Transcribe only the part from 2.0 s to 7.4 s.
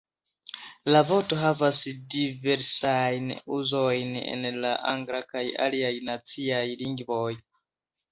diversajn uzojn en la angla kaj aliaj naciaj lingvoj.